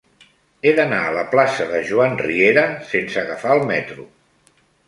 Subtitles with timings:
[0.63, 2.65] He d'anar a la plaça de Joan Riera
[2.95, 4.09] sense agafar el metro.